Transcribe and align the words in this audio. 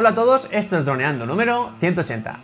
Hola 0.00 0.10
a 0.10 0.14
todos, 0.14 0.46
esto 0.52 0.78
es 0.78 0.84
Droneando 0.84 1.26
número 1.26 1.74
180. 1.74 2.38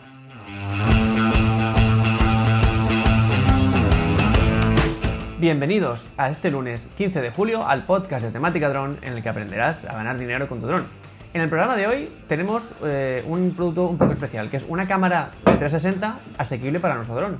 Bienvenidos 5.39 6.09
a 6.17 6.31
este 6.31 6.51
lunes 6.51 6.89
15 6.97 7.21
de 7.21 7.31
julio 7.31 7.65
al 7.65 7.87
podcast 7.87 8.25
de 8.25 8.33
temática 8.33 8.69
dron 8.71 8.99
en 9.03 9.13
el 9.13 9.23
que 9.23 9.29
aprenderás 9.29 9.85
a 9.85 9.93
ganar 9.93 10.19
dinero 10.19 10.49
con 10.49 10.61
tu 10.61 10.67
dron. 10.67 10.85
En 11.33 11.43
el 11.43 11.49
programa 11.49 11.77
de 11.77 11.87
hoy 11.87 12.13
tenemos 12.27 12.75
eh, 12.83 13.23
un 13.25 13.55
producto 13.55 13.87
un 13.87 13.99
poco 13.99 14.13
especial, 14.13 14.51
que 14.51 14.57
es 14.57 14.67
una 14.69 14.89
cámara 14.89 15.31
de 15.47 15.53
360 15.53 16.19
asequible 16.37 16.81
para 16.81 16.97
nuestro 16.97 17.15
dron. 17.15 17.39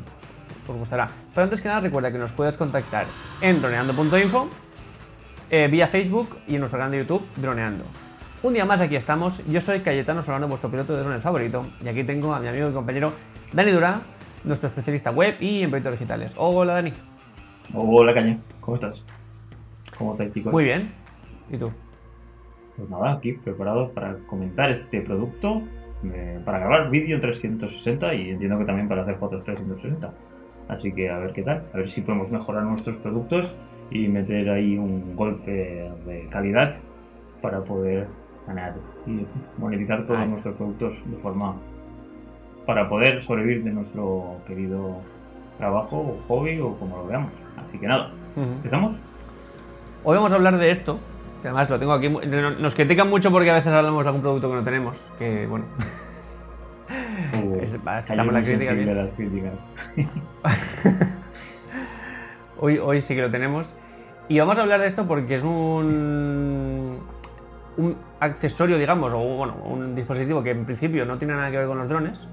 Os 0.69 0.77
gustará. 0.77 1.07
Pero 1.35 1.43
antes 1.43 1.61
que 1.61 1.67
nada 1.67 1.81
recuerda 1.81 2.13
que 2.13 2.19
nos 2.19 2.31
puedes 2.31 2.57
contactar 2.57 3.07
en 3.41 3.61
droneando.info, 3.61 4.47
eh, 5.51 5.67
vía 5.67 5.89
Facebook 5.89 6.39
y 6.47 6.55
en 6.55 6.61
nuestro 6.61 6.79
canal 6.79 6.93
de 6.93 6.99
YouTube 6.99 7.27
Droneando. 7.35 7.85
Un 8.45 8.53
día 8.53 8.67
más 8.67 8.83
aquí 8.83 8.95
estamos, 8.95 9.43
yo 9.47 9.59
soy 9.59 9.81
Cayetano 9.81 10.21
Solano, 10.21 10.47
vuestro 10.47 10.71
piloto 10.71 10.95
de 10.95 11.01
drones 11.01 11.23
favorito, 11.23 11.65
y 11.83 11.89
aquí 11.89 12.05
tengo 12.05 12.35
a 12.35 12.41
mi 12.41 12.49
amigo 12.49 12.69
y 12.69 12.73
compañero 12.75 13.11
Dani 13.55 13.71
Durá, 13.71 14.03
nuestro 14.45 14.67
especialista 14.67 15.11
web 15.11 15.37
y 15.41 15.63
en 15.63 15.71
proyectos 15.71 15.93
digitales. 15.95 16.35
Hola 16.37 16.75
Dani. 16.75 16.93
Hola 17.73 18.13
Caña, 18.13 18.39
¿cómo 18.61 18.75
estás? 18.75 19.03
¿Cómo 19.97 20.11
estáis 20.13 20.31
chicos? 20.31 20.53
Muy 20.53 20.63
bien. 20.63 20.91
¿Y 21.49 21.57
tú? 21.57 21.73
Pues 22.77 22.91
nada, 22.91 23.13
aquí 23.13 23.33
preparado 23.33 23.91
para 23.93 24.19
comentar 24.27 24.71
este 24.71 25.01
producto, 25.01 25.63
eh, 26.05 26.39
para 26.45 26.59
grabar 26.59 26.91
vídeo 26.91 27.19
360 27.19 28.15
y 28.15 28.29
entiendo 28.29 28.59
que 28.59 28.67
también 28.67 28.89
para 28.89 29.01
hacer 29.01 29.17
fotos 29.17 29.43
360. 29.43 30.13
Así 30.69 30.93
que 30.93 31.09
a 31.09 31.19
ver 31.19 31.33
qué 31.33 31.45
tal, 31.45 31.65
a 31.73 31.79
ver 31.79 31.89
si 31.89 32.03
podemos 32.03 32.31
mejorar 32.31 32.65
nuestros 32.65 32.99
productos 32.99 33.55
y 33.91 34.07
meter 34.09 34.51
ahí 34.51 34.77
un 34.77 35.17
golpe 35.17 35.91
de 36.05 36.29
calidad 36.31 36.77
para 37.41 37.65
poder 37.65 38.07
ganar 38.47 38.75
y 39.07 39.27
monetizar 39.59 40.05
todos 40.05 40.27
nuestros 40.29 40.55
productos 40.57 41.03
de 41.11 41.17
forma 41.17 41.57
para 42.67 42.89
poder 42.89 43.21
sobrevivir 43.21 43.63
de 43.63 43.73
nuestro 43.73 44.39
querido 44.47 44.99
trabajo 45.57 45.99
o 45.99 46.19
hobby 46.29 46.61
o 46.61 46.75
como 46.77 46.97
lo 46.99 47.07
veamos. 47.07 47.35
Así 47.57 47.79
que 47.79 47.87
nada. 47.87 48.11
¿empezamos? 48.37 48.97
Hoy 50.03 50.17
vamos 50.17 50.33
a 50.33 50.37
hablar 50.37 50.59
de 50.59 50.71
esto, 50.71 50.99
que 51.43 51.49
además 51.49 51.71
lo 51.71 51.79
tengo 51.79 51.93
aquí. 51.93 52.09
Nos 52.09 52.75
critican 52.75 53.09
mucho 53.09 53.31
porque 53.31 53.51
a 53.51 53.55
veces 53.55 53.73
hablamos 53.73 54.05
de 54.05 54.09
algún 54.09 54.23
producto 54.23 54.51
que 54.51 54.57
no 54.57 54.65
tenemos, 54.65 54.99
que 55.19 55.47
bueno. 55.47 55.65
Es- 57.63 57.73
Caña 57.79 57.99
aceptamos 57.99 58.35
la 58.35 58.43
crítica 58.43 58.73
bien. 58.75 58.97
las 58.97 59.11
críticas. 59.13 59.53
Hoy, 62.59 62.79
hoy 62.79 63.01
sí 63.01 63.15
que 63.15 63.23
lo 63.23 63.31
tenemos. 63.31 63.75
Y 64.29 64.39
vamos 64.39 64.59
a 64.59 64.63
hablar 64.63 64.81
de 64.81 64.87
esto 64.87 65.07
porque 65.07 65.35
es 65.35 65.43
un, 65.43 66.99
un 67.77 67.97
accesorio, 68.25 68.79
digamos, 68.79 69.13
o 69.13 69.19
bueno, 69.19 69.55
un 69.65 69.95
dispositivo 69.95 70.43
que 70.43 70.51
en 70.51 70.65
principio 70.65 71.05
no 71.07 71.19
tiene 71.19 71.35
nada 71.35 71.51
que 71.51 71.59
ver 71.59 71.67
con 71.67 71.79
los 71.79 71.89
drones. 71.89 72.27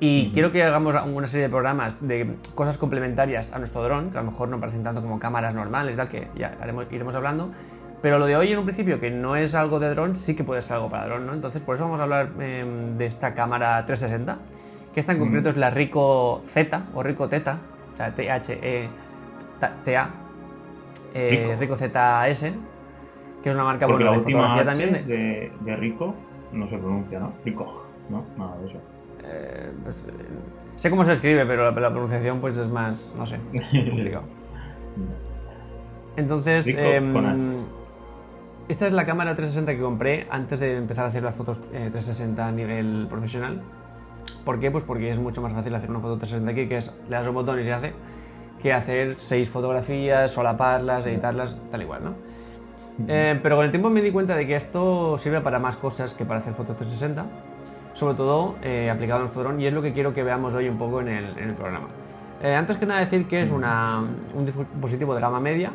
Y 0.00 0.30
quiero 0.32 0.50
que 0.50 0.62
hagamos 0.62 0.94
una 1.06 1.26
serie 1.26 1.44
de 1.44 1.50
programas 1.50 1.96
de 2.00 2.36
cosas 2.54 2.78
complementarias 2.78 3.52
a 3.52 3.58
nuestro 3.58 3.82
dron, 3.82 4.10
que 4.10 4.18
a 4.18 4.22
lo 4.22 4.30
mejor 4.30 4.48
no 4.48 4.58
parecen 4.60 4.82
tanto 4.82 5.00
como 5.00 5.18
cámaras 5.18 5.54
normales, 5.54 5.96
tal, 5.96 6.08
que 6.08 6.28
ya 6.34 6.56
haremos- 6.60 6.86
iremos 6.90 7.14
hablando. 7.14 7.50
Pero 8.02 8.18
lo 8.18 8.26
de 8.26 8.36
hoy 8.36 8.52
en 8.52 8.58
un 8.58 8.64
principio, 8.64 9.00
que 9.00 9.10
no 9.10 9.34
es 9.36 9.54
algo 9.54 9.78
de 9.80 9.88
dron, 9.90 10.14
sí 10.16 10.34
que 10.34 10.44
puede 10.44 10.60
ser 10.62 10.74
algo 10.76 10.90
para 10.90 11.06
dron, 11.06 11.26
¿no? 11.26 11.32
Entonces, 11.32 11.62
por 11.62 11.76
eso 11.76 11.84
vamos 11.84 12.00
a 12.00 12.02
hablar 12.02 12.30
em, 12.40 12.98
de 12.98 13.06
esta 13.06 13.34
cámara 13.34 13.82
360, 13.86 14.36
que 14.92 15.00
esta 15.00 15.12
en 15.12 15.20
concreto 15.20 15.48
es 15.48 15.56
la 15.56 15.70
Ricoh 15.70 16.42
Z 16.44 16.82
o 16.94 17.02
Ricoh 17.02 17.28
Teta, 17.28 17.58
o 17.94 17.96
sea, 17.96 18.14
T-H-E-T-A, 18.14 20.10
eh, 21.14 21.28
Ricoh. 21.30 21.56
Ricoh 21.60 21.76
ZS, 21.76 22.52
que 23.44 23.50
es 23.50 23.54
una 23.54 23.64
marca 23.64 23.86
Porque 23.86 24.04
bueno, 24.04 24.06
la 24.06 24.12
de 24.12 24.24
última 24.24 24.54
H 24.54 24.64
también. 24.64 24.92
de- 24.94 25.02
de, 25.04 25.52
de 25.60 25.76
Rico 25.76 26.14
no 26.52 26.66
se 26.66 26.78
pronuncia, 26.78 27.20
¿no? 27.20 27.30
Rico, 27.44 27.66
¿no? 28.08 28.24
Nada 28.38 28.56
de 28.58 28.66
eso. 28.66 28.78
eh, 29.22 29.70
pues, 29.84 30.04
eh, 30.08 30.12
sé 30.76 30.88
cómo 30.90 31.04
se 31.04 31.12
escribe, 31.12 31.44
pero 31.46 31.70
la, 31.70 31.78
la 31.80 31.90
pronunciación 31.90 32.40
pues 32.40 32.56
es 32.58 32.68
más, 32.68 33.14
no 33.18 33.26
sé, 33.26 33.38
complicado. 33.52 34.24
Entonces, 36.16 36.64
Ricoh 36.66 36.80
em, 36.80 37.12
con 37.12 37.26
H. 37.26 37.48
esta 38.68 38.86
es 38.86 38.92
la 38.92 39.04
cámara 39.04 39.34
360 39.34 39.74
que 39.74 39.80
compré 39.80 40.26
antes 40.30 40.60
de 40.60 40.76
empezar 40.76 41.04
a 41.04 41.08
hacer 41.08 41.22
las 41.22 41.34
fotos 41.34 41.58
eh, 41.72 41.88
360 41.90 42.46
a 42.46 42.52
nivel 42.52 43.06
profesional. 43.10 43.62
¿Por 44.44 44.60
qué? 44.60 44.70
Pues 44.70 44.84
porque 44.84 45.10
es 45.10 45.18
mucho 45.18 45.42
más 45.42 45.52
fácil 45.52 45.74
hacer 45.74 45.90
una 45.90 46.00
foto 46.00 46.16
360 46.18 46.50
aquí, 46.52 46.68
que 46.68 46.76
es 46.78 46.94
le 47.08 47.16
das 47.16 47.26
un 47.26 47.34
botón 47.34 47.58
y 47.58 47.64
se 47.64 47.72
hace, 47.72 47.92
que 48.62 48.72
hacer 48.72 49.14
seis 49.18 49.48
fotografías, 49.50 50.30
solaparlas, 50.30 51.06
editarlas, 51.06 51.56
tal 51.70 51.82
igual, 51.82 52.04
¿no? 52.04 52.14
Eh, 53.08 53.38
pero 53.42 53.56
con 53.56 53.64
el 53.64 53.70
tiempo 53.70 53.90
me 53.90 54.00
di 54.02 54.10
cuenta 54.12 54.36
de 54.36 54.46
que 54.46 54.54
esto 54.56 55.18
sirve 55.18 55.40
para 55.40 55.58
más 55.58 55.76
cosas 55.76 56.14
que 56.14 56.24
para 56.24 56.38
hacer 56.40 56.54
fotos 56.54 56.76
360, 56.76 57.24
sobre 57.92 58.14
todo 58.14 58.54
eh, 58.62 58.88
aplicado 58.90 59.18
a 59.18 59.20
nuestro 59.20 59.42
dron, 59.42 59.60
y 59.60 59.66
es 59.66 59.72
lo 59.72 59.82
que 59.82 59.92
quiero 59.92 60.14
que 60.14 60.22
veamos 60.22 60.54
hoy 60.54 60.68
un 60.68 60.78
poco 60.78 61.00
en 61.00 61.08
el, 61.08 61.36
en 61.38 61.48
el 61.50 61.54
programa. 61.54 61.86
Eh, 62.42 62.54
antes 62.54 62.76
que 62.76 62.86
nada 62.86 63.00
decir 63.00 63.26
que 63.26 63.40
es 63.42 63.50
una- 63.50 64.02
un 64.34 64.44
dispositivo 64.46 65.14
de 65.14 65.20
gama 65.20 65.40
media, 65.40 65.72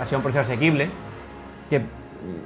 ha 0.00 0.06
sido 0.06 0.18
un 0.18 0.22
precio 0.22 0.40
asequible, 0.40 0.88
que 1.68 1.80
mm, 1.80 1.82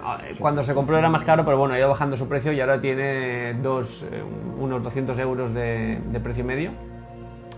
ah, 0.02 0.18
cuando 0.38 0.62
se 0.62 0.74
compró 0.74 0.96
era 0.96 1.08
más 1.10 1.24
caro, 1.24 1.44
pero 1.44 1.58
bueno, 1.58 1.74
ha 1.74 1.78
ido 1.78 1.88
bajando 1.88 2.16
su 2.16 2.28
precio 2.28 2.52
y 2.52 2.60
ahora 2.60 2.80
tiene 2.80 3.54
dos, 3.62 4.06
unos 4.58 4.82
200 4.82 5.18
euros 5.18 5.52
de, 5.52 6.00
de 6.08 6.20
precio 6.20 6.44
medio. 6.44 6.70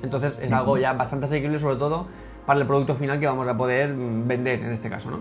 Entonces 0.03 0.39
es 0.43 0.53
algo 0.53 0.77
ya 0.79 0.93
bastante 0.93 1.27
asequible, 1.27 1.59
sobre 1.59 1.77
todo 1.77 2.07
para 2.47 2.61
el 2.61 2.67
producto 2.67 2.95
final 2.95 3.19
que 3.21 3.27
vamos 3.27 3.47
a 3.49 3.57
poder 3.57 3.93
mm, 3.93 4.27
vender 4.27 4.61
en 4.61 4.73
este 4.73 4.89
caso, 4.89 5.11
¿no? 5.11 5.21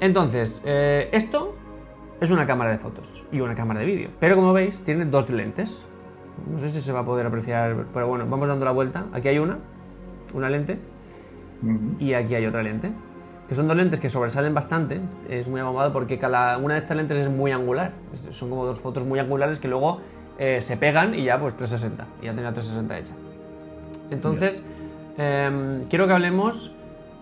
Entonces, 0.00 0.62
eh, 0.64 1.08
esto 1.12 1.54
es 2.20 2.30
una 2.30 2.46
cámara 2.46 2.70
de 2.70 2.78
fotos 2.78 3.26
y 3.30 3.40
una 3.40 3.54
cámara 3.54 3.80
de 3.80 3.86
vídeo, 3.86 4.10
pero 4.18 4.36
como 4.36 4.52
veis 4.52 4.80
tiene 4.80 5.04
dos 5.04 5.28
lentes. 5.30 5.86
No 6.50 6.58
sé 6.58 6.70
si 6.70 6.80
se 6.80 6.92
va 6.92 7.00
a 7.00 7.04
poder 7.04 7.26
apreciar, 7.26 7.86
pero 7.92 8.08
bueno, 8.08 8.26
vamos 8.28 8.48
dando 8.48 8.64
la 8.64 8.72
vuelta. 8.72 9.04
Aquí 9.12 9.28
hay 9.28 9.38
una, 9.38 9.58
una 10.32 10.48
lente, 10.48 10.78
y 11.98 12.14
aquí 12.14 12.34
hay 12.34 12.46
otra 12.46 12.62
lente. 12.62 12.90
Que 13.48 13.54
son 13.54 13.68
dos 13.68 13.76
lentes 13.76 14.00
que 14.00 14.08
sobresalen 14.08 14.54
bastante. 14.54 15.00
Es 15.28 15.48
muy 15.48 15.60
abombado 15.60 15.92
porque 15.92 16.18
cada 16.18 16.56
una 16.58 16.74
de 16.74 16.80
estas 16.80 16.96
lentes 16.96 17.18
es 17.18 17.28
muy 17.28 17.50
angular. 17.52 17.92
Son 18.30 18.48
como 18.48 18.64
dos 18.64 18.80
fotos 18.80 19.04
muy 19.04 19.18
angulares 19.18 19.58
que 19.58 19.68
luego 19.68 20.00
eh, 20.38 20.60
se 20.60 20.76
pegan 20.76 21.14
y 21.14 21.24
ya 21.24 21.38
pues 21.38 21.56
360. 21.56 22.06
Y 22.22 22.26
ya 22.26 22.34
tenía 22.34 22.52
360 22.52 22.98
hecha. 22.98 23.12
Entonces, 24.10 24.64
em, 25.16 25.84
quiero 25.84 26.06
que 26.06 26.12
hablemos 26.12 26.74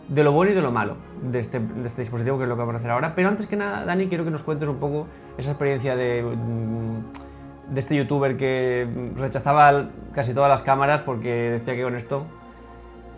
de 0.08 0.24
lo 0.24 0.32
bueno 0.32 0.52
y 0.52 0.54
de 0.54 0.62
lo 0.62 0.72
malo 0.72 0.96
de 1.22 1.38
este, 1.38 1.60
de 1.60 1.86
este 1.86 2.02
dispositivo, 2.02 2.36
que 2.36 2.44
es 2.44 2.48
lo 2.48 2.56
que 2.56 2.60
vamos 2.60 2.74
a 2.74 2.78
hacer 2.78 2.90
ahora. 2.90 3.14
Pero 3.14 3.28
antes 3.28 3.46
que 3.46 3.56
nada, 3.56 3.84
Dani, 3.84 4.08
quiero 4.08 4.24
que 4.24 4.30
nos 4.30 4.42
cuentes 4.42 4.68
un 4.68 4.76
poco 4.76 5.06
esa 5.38 5.52
experiencia 5.52 5.94
de, 5.96 6.22
mm, 6.22 7.72
de 7.72 7.80
este 7.80 7.96
youtuber 7.96 8.36
que 8.36 8.88
rechazaba 9.16 9.90
casi 10.12 10.34
todas 10.34 10.50
las 10.50 10.62
cámaras 10.62 11.02
porque 11.02 11.50
decía 11.50 11.74
que 11.74 11.82
con 11.82 11.94
esto... 11.94 12.26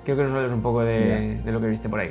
Quiero 0.05 0.19
que 0.19 0.25
nos 0.25 0.35
hables 0.35 0.53
un 0.53 0.63
poco 0.63 0.83
de, 0.83 1.41
de 1.45 1.53
lo 1.53 1.61
que 1.61 1.69
viste 1.69 1.89
por 1.89 2.01
ahí. 2.01 2.11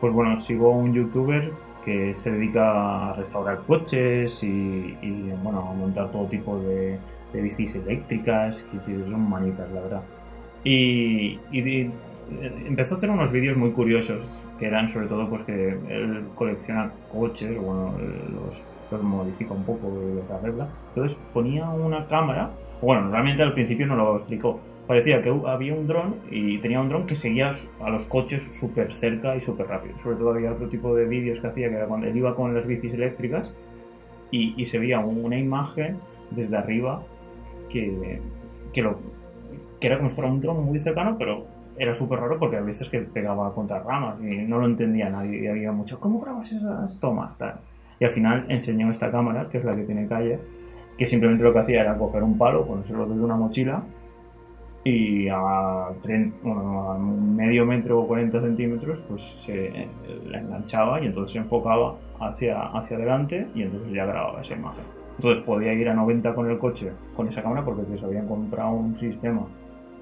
Pues 0.00 0.12
bueno, 0.12 0.36
sigo 0.36 0.70
un 0.70 0.94
youtuber 0.94 1.52
que 1.84 2.14
se 2.14 2.30
dedica 2.30 3.10
a 3.10 3.12
restaurar 3.14 3.62
coches 3.66 4.44
y, 4.44 4.96
y, 5.02 5.34
bueno, 5.42 5.68
a 5.68 5.72
montar 5.72 6.10
todo 6.12 6.26
tipo 6.26 6.58
de, 6.60 6.98
de 7.32 7.42
bicis 7.42 7.74
eléctricas, 7.74 8.62
que 8.70 8.78
sí, 8.78 8.96
son 9.08 9.28
manitas, 9.28 9.68
la 9.72 9.80
verdad. 9.80 10.02
Y, 10.64 11.38
y 11.52 11.90
empezó 12.66 12.94
a 12.94 12.98
hacer 12.98 13.10
unos 13.10 13.32
vídeos 13.32 13.56
muy 13.56 13.70
curiosos, 13.72 14.40
que 14.58 14.66
eran 14.66 14.88
sobre 14.88 15.06
todo 15.06 15.28
pues 15.28 15.42
que 15.42 15.70
él 15.70 16.26
colecciona 16.34 16.92
coches, 17.10 17.56
bueno, 17.60 17.94
los, 18.32 18.62
los 18.90 19.02
modifica 19.02 19.54
un 19.54 19.64
poco, 19.64 19.90
los 20.14 20.30
arregla. 20.30 20.68
Entonces 20.88 21.18
ponía 21.32 21.68
una 21.68 22.06
cámara, 22.06 22.50
bueno, 22.82 23.10
realmente 23.10 23.42
al 23.42 23.54
principio 23.54 23.86
no 23.86 23.96
lo 23.96 24.16
explicó. 24.16 24.60
Parecía 24.86 25.20
que 25.20 25.28
había 25.46 25.74
un 25.74 25.86
dron 25.86 26.16
y 26.30 26.58
tenía 26.58 26.80
un 26.80 26.88
dron 26.88 27.06
que 27.06 27.14
seguía 27.14 27.52
a 27.80 27.90
los 27.90 28.06
coches 28.06 28.58
súper 28.58 28.94
cerca 28.94 29.36
y 29.36 29.40
súper 29.40 29.66
rápido. 29.66 29.98
Sobre 29.98 30.16
todo 30.16 30.30
había 30.32 30.52
otro 30.52 30.68
tipo 30.68 30.94
de 30.94 31.04
vídeos 31.04 31.40
que 31.40 31.46
hacía 31.48 31.68
que 31.68 31.76
era 31.76 31.86
cuando 31.86 32.06
él 32.06 32.16
iba 32.16 32.34
con 32.34 32.54
las 32.54 32.66
bicis 32.66 32.94
eléctricas 32.94 33.54
y, 34.30 34.54
y 34.56 34.64
se 34.64 34.78
veía 34.78 35.00
una 35.00 35.38
imagen 35.38 35.98
desde 36.30 36.56
arriba 36.56 37.02
que, 37.68 38.20
que, 38.72 38.82
lo, 38.82 38.98
que 39.80 39.86
era 39.86 39.98
como 39.98 40.10
si 40.10 40.16
fuera 40.16 40.30
un 40.30 40.40
dron 40.40 40.64
muy 40.64 40.78
cercano, 40.78 41.16
pero 41.18 41.46
era 41.76 41.94
súper 41.94 42.18
raro 42.18 42.38
porque 42.38 42.56
a 42.56 42.60
veces 42.60 42.88
que 42.88 43.00
pegaba 43.00 43.54
contra 43.54 43.80
ramas 43.80 44.16
y 44.20 44.36
no 44.38 44.58
lo 44.58 44.66
entendía 44.66 45.08
nadie. 45.08 45.44
Y 45.44 45.46
había 45.46 45.72
mucho, 45.72 46.00
¿cómo 46.00 46.20
grabas 46.20 46.52
esas 46.52 46.98
tomas? 46.98 47.38
Tal? 47.38 47.60
Y 48.00 48.04
al 48.04 48.10
final 48.10 48.46
enseñó 48.48 48.90
esta 48.90 49.10
cámara, 49.10 49.48
que 49.48 49.58
es 49.58 49.64
la 49.64 49.74
que 49.74 49.82
tiene 49.82 50.06
calle, 50.06 50.38
que 50.96 51.06
simplemente 51.06 51.44
lo 51.44 51.52
que 51.52 51.60
hacía 51.60 51.80
era 51.80 51.96
coger 51.96 52.22
un 52.22 52.36
palo, 52.36 52.66
ponérselo 52.66 53.06
desde 53.06 53.22
una 53.22 53.36
mochila 53.36 53.82
y 54.84 55.28
a, 55.28 55.88
bueno, 56.42 56.90
a 56.90 56.98
medio 56.98 57.66
metro 57.66 58.00
o 58.00 58.06
40 58.06 58.40
centímetros 58.40 59.02
pues 59.02 59.22
se 59.22 59.88
la 60.26 60.38
enganchaba 60.38 61.00
y 61.00 61.06
entonces 61.06 61.32
se 61.32 61.38
enfocaba 61.38 61.96
hacia, 62.20 62.62
hacia 62.68 62.96
adelante 62.96 63.48
y 63.54 63.62
entonces 63.62 63.90
ya 63.92 64.06
grababa 64.06 64.40
esa 64.40 64.54
imagen. 64.54 64.84
Entonces 65.16 65.44
podía 65.44 65.72
ir 65.72 65.88
a 65.88 65.94
90 65.94 66.34
con 66.34 66.48
el 66.48 66.58
coche 66.58 66.92
con 67.16 67.28
esa 67.28 67.42
cámara 67.42 67.64
porque 67.64 67.84
se 67.96 68.04
habían 68.04 68.28
comprado 68.28 68.70
un 68.70 68.96
sistema 68.96 69.46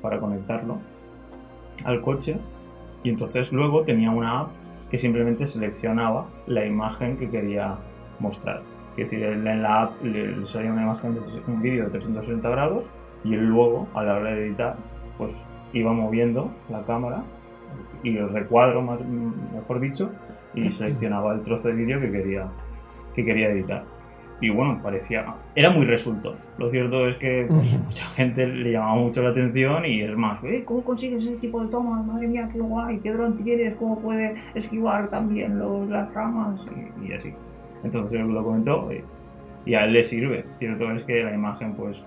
para 0.07 0.21
conectarlo 0.21 0.79
al 1.85 2.01
coche 2.01 2.39
y 3.03 3.11
entonces 3.11 3.53
luego 3.53 3.83
tenía 3.83 4.13
una 4.13 4.41
app 4.43 4.51
que 4.89 4.99
simplemente 4.99 5.47
seleccionaba 5.47 6.27
la 6.47 6.65
imagen 6.65 7.17
que 7.17 7.29
quería 7.29 7.77
mostrar. 8.21 8.63
Es 8.97 9.11
decir, 9.11 9.25
en 9.25 9.63
la 9.63 9.83
app 9.83 10.05
le, 10.05 10.47
salía 10.47 10.73
una 10.73 10.85
imagen 10.85 11.15
de 11.15 11.21
un 11.49 11.61
vídeo 11.61 11.85
de 11.87 11.91
360 11.91 12.49
grados 12.49 12.85
y 13.25 13.35
él 13.35 13.47
luego, 13.47 13.89
a 13.95 14.05
la 14.05 14.15
hora 14.15 14.31
de 14.31 14.47
editar, 14.47 14.77
pues 15.19 15.37
iba 15.73 15.93
moviendo 15.93 16.53
la 16.71 16.85
cámara 16.85 17.25
y 18.05 18.17
el 18.17 18.29
recuadro, 18.29 18.81
más, 18.83 19.01
mejor 19.05 19.81
dicho, 19.81 20.13
y 20.55 20.71
seleccionaba 20.71 21.35
el 21.35 21.43
trozo 21.43 21.67
de 21.67 21.75
vídeo 21.75 22.01
que 22.01 22.13
quería, 22.13 22.47
que 23.13 23.25
quería 23.25 23.49
editar. 23.49 23.96
Y 24.41 24.51
bueno, 24.51 24.79
parecía. 24.83 25.25
Era 25.55 25.71
muy 25.71 25.87
resulto. 25.87 26.35
Lo 26.59 26.69
cierto 26.69 27.07
es 27.09 27.17
que 27.17 27.47
pues, 27.49 27.79
mucha 27.83 28.05
gente 28.09 28.47
le 28.47 28.73
llamaba 28.73 28.97
mucho 28.97 29.23
la 29.23 29.31
atención 29.31 29.87
y 29.87 30.03
es 30.03 30.15
más, 30.17 30.45
"Eh, 30.45 30.63
¿cómo 30.65 30.85
consigues 30.85 31.25
ese 31.27 31.37
tipo 31.39 31.63
de 31.65 31.71
tomas? 31.71 32.05
Madre 32.05 32.29
mía, 32.29 32.47
qué 32.53 32.59
guay, 32.61 32.99
qué 32.99 33.13
dron 33.13 33.35
tienes, 33.37 33.75
cómo 33.77 33.99
puede 33.99 34.35
esquivar 34.55 35.09
también 35.09 35.59
los, 35.59 35.89
las 35.89 36.13
ramas 36.13 36.67
y, 37.03 37.09
y 37.09 37.13
así. 37.15 37.33
Entonces 37.83 38.13
él 38.21 38.27
lo 38.29 38.45
comentó 38.45 38.91
y, 38.93 39.03
y 39.71 39.75
a 39.75 39.85
él 39.85 39.95
le 39.95 40.03
sirve. 40.03 40.45
Cierto 40.53 40.91
es 40.93 41.03
que 41.03 41.25
la 41.25 41.33
imagen, 41.35 41.73
pues. 41.75 42.05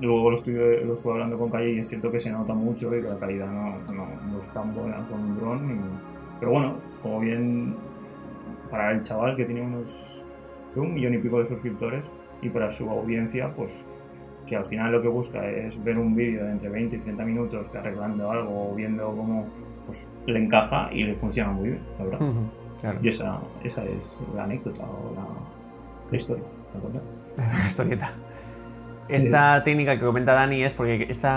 Luego 0.00 0.30
lo 0.30 0.36
estuve, 0.36 0.84
lo 0.84 0.94
estuve 0.94 1.12
hablando 1.12 1.38
con 1.38 1.50
Calle 1.50 1.70
y 1.74 1.78
es 1.78 1.88
cierto 1.88 2.10
que 2.10 2.18
se 2.18 2.28
nota 2.30 2.52
mucho 2.52 2.88
y 2.94 3.00
que 3.00 3.08
la 3.08 3.16
calidad 3.16 3.46
no, 3.46 3.78
no, 3.94 4.06
no 4.30 4.38
es 4.38 4.48
tan 4.52 4.74
buena 4.74 4.96
con 5.08 5.20
un 5.20 5.36
dron. 5.36 5.70
y- 5.70 6.40
Pero 6.40 6.50
bueno, 6.52 6.74
como 7.00 7.20
bien 7.20 7.76
para 8.70 8.90
el 8.90 9.02
chaval 9.02 9.36
que 9.36 9.44
tiene 9.44 9.62
unos 9.62 10.23
que 10.74 10.80
un 10.80 10.92
millón 10.94 11.14
y 11.14 11.18
pico 11.18 11.38
de 11.38 11.44
suscriptores 11.44 12.04
y 12.42 12.48
para 12.50 12.70
su 12.70 12.88
audiencia, 12.90 13.54
pues 13.54 13.84
que 14.46 14.56
al 14.56 14.66
final 14.66 14.92
lo 14.92 15.00
que 15.00 15.08
busca 15.08 15.48
es 15.48 15.82
ver 15.82 15.98
un 15.98 16.14
vídeo 16.14 16.44
de 16.44 16.52
entre 16.52 16.68
20 16.68 16.96
y 16.96 16.98
30 16.98 17.24
minutos 17.24 17.68
que 17.68 17.78
arreglando 17.78 18.30
algo 18.30 18.72
o 18.72 18.74
viendo 18.74 19.06
cómo 19.08 19.46
pues, 19.86 20.08
le 20.26 20.38
encaja 20.38 20.90
y 20.92 21.04
le 21.04 21.14
funciona 21.14 21.50
muy 21.50 21.70
bien, 21.70 21.80
la 21.98 22.04
verdad. 22.04 22.22
Ujú, 22.22 22.40
Claro. 22.80 22.98
Y 23.02 23.08
esa, 23.08 23.40
esa 23.62 23.82
es 23.84 24.22
la 24.34 24.44
anécdota 24.44 24.84
o 24.84 25.14
la, 25.14 25.24
la 26.10 26.16
historia. 26.16 26.44
¿me 26.74 26.78
acuerdas? 26.78 27.02
historieta. 27.66 28.12
Esta 29.08 29.62
técnica 29.62 29.98
que 29.98 30.04
comenta 30.04 30.34
Dani 30.34 30.62
es 30.62 30.72
porque 30.72 31.06
este 31.08 31.28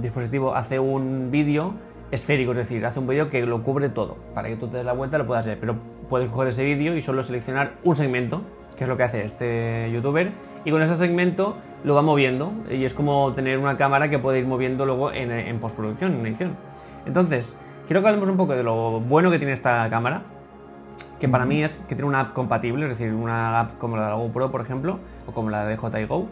dispositivo 0.00 0.54
hace 0.54 0.78
un 0.78 1.30
vídeo 1.30 1.74
esférico, 2.10 2.52
es 2.52 2.58
decir, 2.58 2.84
hace 2.86 3.00
un 3.00 3.06
vídeo 3.06 3.28
que 3.28 3.44
lo 3.44 3.62
cubre 3.62 3.88
todo. 3.88 4.16
Para 4.34 4.48
que 4.48 4.56
tú 4.56 4.68
te 4.68 4.78
des 4.78 4.86
la 4.86 4.92
vuelta 4.92 5.18
lo 5.18 5.26
puedas 5.26 5.46
ver, 5.46 5.58
pero 5.58 5.76
puedes 6.08 6.28
coger 6.28 6.48
ese 6.48 6.64
vídeo 6.64 6.96
y 6.96 7.02
solo 7.02 7.22
seleccionar 7.22 7.74
un 7.84 7.96
segmento, 7.96 8.42
que 8.78 8.84
es 8.84 8.88
lo 8.88 8.96
que 8.96 9.02
hace 9.02 9.24
este 9.24 9.90
youtuber, 9.92 10.30
y 10.64 10.70
con 10.70 10.80
ese 10.80 10.94
segmento 10.94 11.56
lo 11.82 11.96
va 11.96 12.02
moviendo 12.02 12.52
y 12.70 12.84
es 12.84 12.94
como 12.94 13.32
tener 13.34 13.58
una 13.58 13.76
cámara 13.76 14.08
que 14.08 14.20
puede 14.20 14.38
ir 14.38 14.46
moviendo 14.46 14.86
luego 14.86 15.12
en, 15.12 15.58
postproducción, 15.58 16.14
en 16.14 16.26
edición. 16.26 16.56
Entonces, 17.04 17.58
quiero 17.88 18.02
que 18.02 18.08
hablemos 18.08 18.28
un 18.28 18.36
poco 18.36 18.54
de 18.54 18.62
lo 18.62 19.00
bueno 19.00 19.32
que 19.32 19.38
tiene 19.38 19.52
esta 19.52 19.90
cámara, 19.90 20.22
que 21.18 21.28
para 21.28 21.44
mí 21.44 21.64
es 21.64 21.76
que 21.76 21.96
tiene 21.96 22.04
una 22.04 22.20
app 22.20 22.32
compatible, 22.34 22.84
es 22.84 22.90
decir, 22.90 23.12
una 23.12 23.58
app 23.58 23.78
como 23.78 23.96
la 23.96 24.04
de 24.04 24.10
la 24.10 24.14
GoPro, 24.14 24.52
por 24.52 24.60
ejemplo, 24.60 25.00
o 25.26 25.32
como 25.32 25.50
la 25.50 25.64
de 25.64 26.06
Go, 26.06 26.28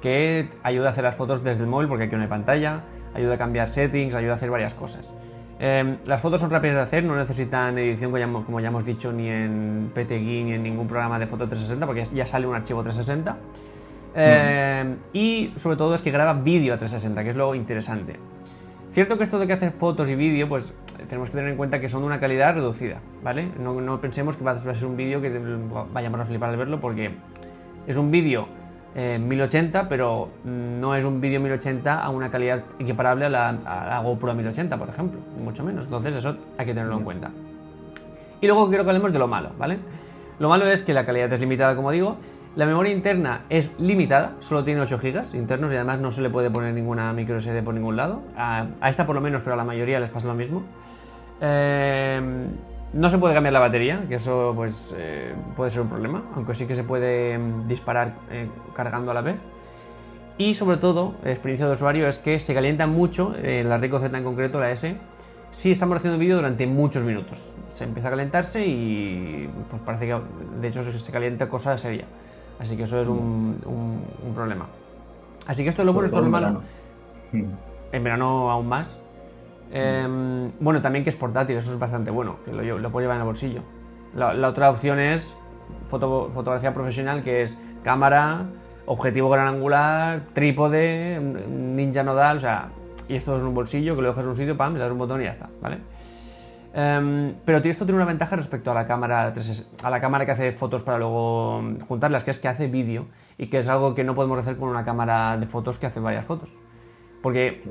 que 0.00 0.48
ayuda 0.62 0.86
a 0.86 0.90
hacer 0.90 1.02
las 1.02 1.16
fotos 1.16 1.42
desde 1.42 1.64
el 1.64 1.68
móvil 1.68 1.88
porque 1.88 2.04
aquí 2.04 2.14
no 2.14 2.22
hay 2.22 2.28
pantalla, 2.28 2.82
ayuda 3.12 3.34
a 3.34 3.38
cambiar 3.38 3.66
settings, 3.66 4.14
ayuda 4.14 4.32
a 4.32 4.36
hacer 4.36 4.50
varias 4.50 4.74
cosas. 4.74 5.10
Eh, 5.60 5.96
las 6.06 6.20
fotos 6.20 6.40
son 6.40 6.50
rápidas 6.50 6.76
de 6.76 6.82
hacer, 6.82 7.04
no 7.04 7.16
necesitan 7.16 7.76
edición 7.78 8.10
como 8.44 8.60
ya, 8.60 8.68
hemos- 8.68 8.84
dicho 8.84 9.12
ni 9.12 9.28
en 9.28 9.90
PTGui 9.92 10.44
ni 10.44 10.52
en 10.52 10.62
ningún 10.62 10.86
programa 10.86 11.18
de 11.18 11.26
foto 11.26 11.46
360 11.48 11.84
porque 11.86 12.04
ya 12.14 12.26
sale 12.26 12.46
un 12.46 12.54
archivo 12.54 12.82
360. 12.82 13.36
Eh, 14.14 14.94
Y 15.12 15.52
sobre 15.56 15.76
todo 15.76 15.94
es 15.94 16.02
que 16.02 16.10
graba 16.10 16.32
vídeo 16.34 16.74
a 16.74 16.78
360, 16.78 17.22
que 17.24 17.30
es 17.30 17.36
lo 17.36 17.54
interesante. 17.54 18.16
Cierto 18.90 19.18
que 19.18 19.24
esto 19.24 19.38
de 19.38 19.46
que 19.46 19.52
hace 19.52 19.70
fotos 19.70 20.08
y 20.10 20.14
vídeo, 20.14 20.48
pues 20.48 20.74
tenemos 21.08 21.28
que 21.28 21.36
tener 21.36 21.50
en 21.50 21.56
cuenta 21.56 21.78
que 21.80 21.88
son 21.88 22.00
de 22.00 22.06
una 22.06 22.18
calidad 22.20 22.54
reducida, 22.54 23.00
¿vale? 23.22 23.48
No 23.58 24.00
pensemos 24.00 24.36
que 24.36 24.44
va 24.44 24.52
a 24.52 24.74
ser 24.74 24.86
un 24.86 24.96
vídeo 24.96 25.20
que 25.20 25.30
vayamos 25.92 26.20
a 26.20 26.24
flipar 26.24 26.50
al 26.50 26.56
verlo 26.56 26.80
porque 26.80 27.10
es 27.86 27.96
un 27.96 28.10
vídeo 28.10 28.48
eh, 29.00 29.16
1080, 29.16 29.88
pero 29.88 30.28
no 30.44 30.96
es 30.96 31.04
un 31.04 31.20
vídeo 31.20 31.38
1080 31.38 32.02
a 32.02 32.10
una 32.10 32.30
calidad 32.30 32.64
equiparable 32.80 33.26
a 33.26 33.28
la, 33.28 33.48
a 33.50 33.86
la 33.86 34.00
GoPro 34.00 34.34
1080, 34.34 34.76
por 34.76 34.88
ejemplo, 34.88 35.20
ni 35.36 35.44
mucho 35.44 35.62
menos. 35.62 35.84
Entonces 35.84 36.16
eso 36.16 36.36
hay 36.56 36.66
que 36.66 36.74
tenerlo 36.74 36.96
en 36.96 37.04
cuenta. 37.04 37.30
Y 38.40 38.46
luego 38.48 38.68
quiero 38.68 38.82
que 38.82 38.90
hablemos 38.90 39.12
de 39.12 39.20
lo 39.20 39.28
malo, 39.28 39.50
¿vale? 39.56 39.78
Lo 40.40 40.48
malo 40.48 40.66
es 40.66 40.82
que 40.82 40.92
la 40.92 41.06
calidad 41.06 41.32
es 41.32 41.38
limitada, 41.38 41.76
como 41.76 41.92
digo. 41.92 42.16
La 42.56 42.66
memoria 42.66 42.92
interna 42.92 43.42
es 43.48 43.78
limitada, 43.78 44.32
solo 44.40 44.64
tiene 44.64 44.80
8 44.80 44.98
GB 44.98 45.36
internos 45.36 45.72
y 45.72 45.76
además 45.76 46.00
no 46.00 46.10
se 46.10 46.20
le 46.20 46.28
puede 46.28 46.50
poner 46.50 46.74
ninguna 46.74 47.12
micro 47.12 47.40
SD 47.40 47.62
por 47.62 47.74
ningún 47.74 47.94
lado. 47.94 48.22
A, 48.36 48.66
a 48.80 48.88
esta 48.88 49.06
por 49.06 49.14
lo 49.14 49.20
menos, 49.20 49.42
pero 49.42 49.54
a 49.54 49.56
la 49.56 49.64
mayoría 49.64 50.00
les 50.00 50.10
pasa 50.10 50.26
lo 50.26 50.34
mismo. 50.34 50.64
Eh, 51.40 52.20
no 52.92 53.10
se 53.10 53.18
puede 53.18 53.34
cambiar 53.34 53.52
la 53.52 53.60
batería, 53.60 54.02
que 54.08 54.14
eso 54.16 54.52
pues 54.56 54.94
eh, 54.98 55.34
puede 55.56 55.70
ser 55.70 55.82
un 55.82 55.88
problema, 55.88 56.22
aunque 56.34 56.54
sí 56.54 56.66
que 56.66 56.74
se 56.74 56.84
puede 56.84 57.38
mm, 57.38 57.68
disparar 57.68 58.14
eh, 58.30 58.48
cargando 58.74 59.10
a 59.10 59.14
la 59.14 59.20
vez. 59.20 59.40
Y 60.38 60.54
sobre 60.54 60.76
todo, 60.76 61.14
experiencia 61.24 61.66
de 61.66 61.72
usuario 61.72 62.06
es 62.06 62.18
que 62.18 62.38
se 62.38 62.54
calienta 62.54 62.86
mucho, 62.86 63.34
eh, 63.42 63.64
la 63.64 63.76
Rico 63.78 63.98
Z 63.98 64.16
en 64.16 64.22
concreto, 64.24 64.60
la 64.60 64.70
S, 64.70 64.96
si 65.50 65.70
estamos 65.72 65.96
haciendo 65.96 66.18
vídeo 66.18 66.36
durante 66.36 66.66
muchos 66.66 67.02
minutos. 67.04 67.54
Se 67.70 67.84
empieza 67.84 68.08
a 68.08 68.10
calentarse 68.12 68.64
y 68.66 69.50
pues 69.68 69.82
parece 69.82 70.06
que 70.06 70.16
de 70.60 70.68
hecho 70.68 70.82
se 70.82 71.12
calienta 71.12 71.48
cosa 71.48 71.76
seria. 71.76 72.04
Así 72.60 72.76
que 72.76 72.84
eso 72.84 73.00
es 73.00 73.08
un, 73.08 73.56
un- 73.66 74.04
un 74.26 74.34
problema. 74.34 74.66
Así 75.46 75.62
que 75.62 75.70
esto 75.70 75.82
es 75.82 75.86
lo 75.86 75.92
bueno, 75.92 76.06
esto 76.06 76.18
es 76.18 76.24
lo 76.24 76.30
malo. 76.30 76.60
En 77.92 78.04
verano 78.04 78.50
aún 78.50 78.68
más. 78.68 78.96
Eh, 79.70 80.50
bueno, 80.60 80.80
también 80.80 81.04
que 81.04 81.10
es 81.10 81.16
portátil, 81.16 81.56
eso 81.56 81.70
es 81.72 81.78
bastante 81.78 82.10
bueno, 82.10 82.36
que 82.44 82.52
lo, 82.52 82.78
lo 82.78 83.00
llevar 83.00 83.16
en 83.16 83.20
el 83.22 83.26
bolsillo. 83.26 83.62
La, 84.14 84.48
otra 84.48 84.70
opción 84.70 84.98
es 84.98 85.36
foto- 85.88 86.30
fotografía 86.32 86.72
profesional, 86.72 87.22
que 87.22 87.42
es 87.42 87.58
cámara, 87.82 88.46
objetivo 88.86 89.28
gran 89.28 89.46
angular, 89.48 90.22
trípode, 90.32 91.20
ninja 91.20 92.02
nodal, 92.02 92.38
o 92.38 92.40
sea, 92.40 92.70
y 93.08 93.14
esto 93.16 93.36
es 93.36 93.42
un 93.42 93.54
bolsillo 93.54 93.94
que 93.96 94.02
lo 94.02 94.08
dejas 94.08 94.24
en 94.24 94.30
un 94.30 94.36
sitio, 94.36 94.56
pam, 94.56 94.74
le 94.74 94.80
das 94.80 94.92
un 94.92 94.98
botón 94.98 95.20
y 95.20 95.24
ya 95.24 95.30
está, 95.30 95.50
¿vale? 95.60 95.78
Em, 96.74 97.34
pero 97.44 97.58
esto 97.58 97.84
tiene 97.86 97.96
una 97.96 98.04
ventaja 98.04 98.36
respecto 98.36 98.70
a 98.70 98.74
la 98.74 98.86
cámara 98.86 99.32
360 99.32 99.86
a 99.86 99.90
la 99.90 100.00
cámara 100.00 100.26
que 100.26 100.32
hace 100.32 100.52
fotos 100.52 100.82
para 100.82 100.98
luego 100.98 101.62
juntarlas, 101.88 102.24
que 102.24 102.30
es 102.30 102.38
que 102.38 102.48
hace 102.48 102.66
vídeo 102.66 103.06
y 103.38 103.46
que 103.46 103.58
es 103.58 103.68
algo 103.68 103.94
que 103.94 104.04
no 104.04 104.14
podemos 104.14 104.38
hacer 104.38 104.56
con 104.58 104.68
una 104.68 104.84
cámara 104.84 105.36
de 105.38 105.46
fotos 105.46 105.78
que 105.78 105.86
hace 105.86 105.98
varias 105.98 106.26
fotos. 106.26 106.52
Porque 107.22 107.62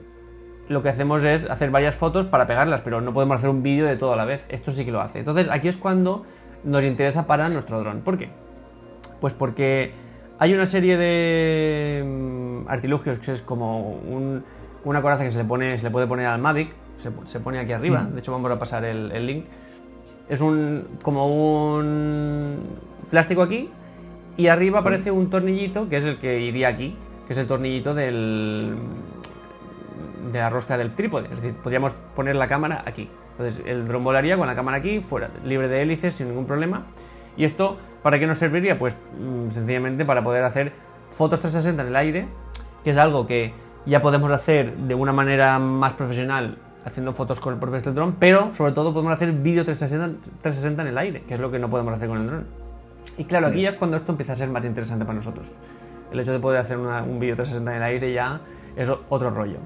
lo 0.70 0.82
que 0.84 0.90
hacemos 0.90 1.24
es 1.26 1.50
hacer 1.50 1.72
varias 1.72 1.96
fotos 1.96 2.26
para 2.28 2.46
pegarlas, 2.48 2.82
pero 2.82 3.00
no 3.02 3.14
podemos 3.14 3.38
hacer 3.38 3.50
un 3.50 3.64
vídeo 3.64 3.86
de 3.86 3.96
todo 3.96 4.14
a 4.14 4.16
la 4.16 4.26
vez. 4.26 4.46
Esto 4.50 4.72
sí 4.72 4.84
que 4.86 4.92
lo 4.92 5.02
hace. 5.02 5.20
Entonces 5.20 5.48
aquí 5.50 5.68
es 5.68 5.78
cuando 5.78 6.24
nos 6.64 6.84
interesa 6.84 7.26
para 7.28 7.48
nuestro 7.50 7.80
dron. 7.80 8.02
¿Por 8.02 8.18
qué? 8.18 8.30
Pues 9.22 9.34
porque 9.34 9.94
hay 10.40 10.54
una 10.54 10.66
serie 10.66 10.98
de 10.98 12.04
mm, 12.06 12.70
artilugios 12.70 13.20
que 13.20 13.32
es 13.32 13.42
como 13.42 13.92
un- 13.92 14.44
una 14.84 15.02
coraza 15.02 15.24
que 15.24 15.32
se 15.32 15.40
le, 15.40 15.46
pone, 15.46 15.78
se 15.78 15.86
le 15.86 15.92
puede 15.92 16.08
poner 16.08 16.26
al 16.28 16.40
Mavic, 16.40 16.70
se, 17.02 17.10
se 17.26 17.40
pone 17.40 17.60
aquí 17.60 17.72
arriba, 17.74 18.04
de 18.14 18.20
hecho 18.20 18.32
vamos 18.32 18.50
a 18.52 18.60
pasar 18.60 18.86
el, 18.86 19.12
el 19.12 19.26
link. 19.28 19.46
Es 20.30 20.42
un 20.42 20.88
como 21.02 21.28
un 21.76 22.58
plástico 23.10 23.42
aquí 23.42 23.70
y 24.36 24.48
arriba 24.48 24.80
aparece 24.80 25.10
un 25.12 25.30
tornillito 25.30 25.88
que 25.90 25.98
es 25.98 26.06
el 26.06 26.18
que 26.20 26.42
iría 26.42 26.68
aquí, 26.68 26.96
que 27.26 27.34
es 27.34 27.40
el 27.40 27.48
tornillito 27.48 27.94
del, 27.94 28.76
de 30.32 30.40
la 30.40 30.50
rosca 30.50 30.78
del 30.78 30.94
trípode. 30.96 31.26
Es 31.32 31.42
decir, 31.42 31.54
podríamos 31.54 31.94
poner 32.16 32.36
la 32.36 32.48
cámara 32.48 32.84
aquí. 32.86 33.10
Entonces 33.32 33.62
el 33.66 33.86
dron 33.88 34.04
volaría 34.04 34.38
con 34.38 34.48
la 34.48 34.56
cámara 34.56 34.78
aquí, 34.78 35.00
fuera, 35.00 35.30
libre 35.44 35.68
de 35.68 35.82
hélices, 35.82 36.16
sin 36.16 36.28
ningún 36.30 36.46
problema. 36.46 36.84
¿Y 37.36 37.44
esto 37.44 37.78
para 38.02 38.18
qué 38.20 38.28
nos 38.28 38.38
serviría? 38.38 38.78
Pues 38.80 38.96
mm, 39.20 39.50
sencillamente 39.50 40.06
para 40.06 40.24
poder 40.24 40.44
hacer 40.44 40.72
fotos 41.10 41.40
360 41.40 41.82
en 41.84 41.88
el 41.90 41.96
aire, 41.96 42.28
que 42.84 42.92
es 42.92 42.98
algo 42.98 43.28
que 43.28 43.54
ya 43.86 44.02
podemos 44.02 44.32
hacer 44.32 44.76
de 44.76 44.96
una 44.96 45.14
manera 45.14 45.60
más 45.60 45.94
profesional 45.94 46.58
haciendo 46.84 47.12
fotos 47.14 47.40
con 47.40 47.54
el 47.54 47.60
propio 47.60 47.80
del 47.82 47.94
dron, 47.94 48.16
pero 48.20 48.54
sobre 48.54 48.72
todo 48.72 48.94
podemos 48.94 49.14
hacer 49.14 49.32
vídeo 49.34 49.64
360, 49.66 50.22
360 50.42 50.82
en 50.84 50.88
el 50.88 50.98
aire, 50.98 51.22
que 51.28 51.34
es 51.34 51.40
lo 51.40 51.52
que 51.52 51.60
no 51.60 51.70
podemos 51.70 51.94
hacer 51.94 52.08
con 52.08 52.18
el 52.20 52.28
dron. 52.28 52.46
Y 53.18 53.26
claro, 53.26 53.48
aquí 53.48 53.62
ya 53.62 53.70
es 53.70 53.76
cuando 53.76 53.98
esto 53.98 54.12
empieza 54.14 54.34
a 54.34 54.36
ser 54.36 54.50
más 54.50 54.64
interesante 54.66 55.04
para 55.04 55.16
nosotros. 55.16 55.48
El 56.12 56.20
hecho 56.22 56.32
de 56.32 56.40
poder 56.40 56.62
hacer 56.62 56.78
una- 56.78 57.04
un 57.04 57.20
vídeo 57.20 57.36
360 57.36 57.72
en 57.72 57.78
el 57.78 57.84
aire 57.84 58.14
ya 58.14 58.40
es 58.78 58.90
otro 59.10 59.30
rollo. 59.30 59.58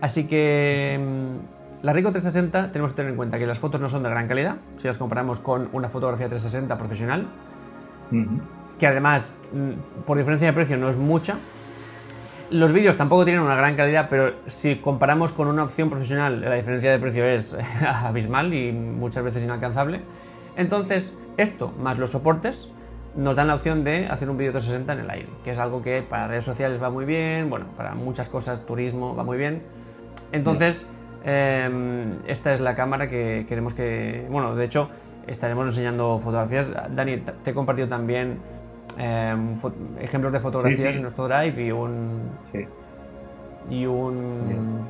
Así 0.00 0.26
que 0.26 0.98
mm, 0.98 1.84
la 1.84 1.92
Ricoh 1.92 2.10
360 2.10 2.72
tenemos 2.72 2.92
que 2.92 2.96
tener 2.96 3.10
en 3.10 3.16
cuenta 3.16 3.38
que 3.38 3.46
las 3.46 3.58
fotos 3.58 3.80
no 3.80 3.88
son 3.88 4.02
de 4.02 4.10
gran 4.10 4.28
calidad, 4.28 4.56
si 4.76 4.86
las 4.86 4.98
comparamos 4.98 5.40
con 5.40 5.68
una 5.72 5.88
fotografía 5.88 6.28
360 6.28 6.76
profesional, 6.76 7.26
que 8.78 8.86
además, 8.86 9.36
mm, 9.52 10.02
por 10.04 10.18
diferencia 10.18 10.46
de 10.48 10.52
precio, 10.52 10.76
no 10.76 10.88
es 10.88 10.98
mucha. 10.98 11.36
Los 12.50 12.72
vídeos 12.72 12.96
tampoco 12.96 13.24
tienen 13.24 13.42
una 13.42 13.54
gran 13.54 13.76
calidad, 13.76 14.08
pero 14.10 14.34
si 14.46 14.76
comparamos 14.76 15.32
con 15.32 15.46
una 15.46 15.62
opción 15.62 15.88
profesional, 15.88 16.40
la 16.40 16.54
diferencia 16.54 16.90
de 16.90 16.98
precio 16.98 17.24
es 17.24 17.56
abismal 17.86 18.52
y 18.52 18.72
muchas 18.72 19.22
veces 19.22 19.42
inalcanzable. 19.42 20.00
Entonces, 20.56 21.16
esto 21.36 21.72
más 21.78 21.98
los 21.98 22.10
soportes 22.10 22.68
nos 23.16 23.36
dan 23.36 23.48
la 23.48 23.54
opción 23.54 23.84
de 23.84 24.06
hacer 24.06 24.28
un 24.28 24.36
vídeo 24.36 24.52
360 24.52 24.92
en 24.92 24.98
el 25.00 25.10
aire, 25.10 25.28
que 25.44 25.52
es 25.52 25.58
algo 25.58 25.82
que 25.82 26.02
para 26.02 26.28
redes 26.28 26.44
sociales 26.44 26.82
va 26.82 26.90
muy 26.90 27.04
bien, 27.04 27.50
bueno, 27.50 27.66
para 27.76 27.94
muchas 27.94 28.28
cosas, 28.28 28.66
turismo 28.66 29.14
va 29.14 29.24
muy 29.24 29.38
bien. 29.38 29.62
Entonces, 30.32 30.86
eh, 31.24 32.18
esta 32.26 32.52
es 32.52 32.60
la 32.60 32.74
cámara 32.74 33.08
que 33.08 33.44
queremos 33.48 33.74
que, 33.74 34.26
bueno, 34.30 34.54
de 34.54 34.64
hecho, 34.64 34.88
estaremos 35.26 35.66
enseñando 35.66 36.18
fotografías. 36.18 36.68
Dani, 36.94 37.18
te 37.18 37.50
he 37.50 37.54
compartido 37.54 37.88
también 37.88 38.38
eh, 38.98 39.34
fo- 39.60 39.72
ejemplos 40.00 40.32
de 40.32 40.40
fotografías 40.40 40.80
Sí, 40.80 40.90
sí. 40.92 40.96
en 40.96 41.02
nuestro 41.02 41.28
Drive 41.28 41.62
y 41.64 41.70
un, 41.72 42.30
Sí. 42.52 42.66
y 43.70 43.86
un, 43.86 44.86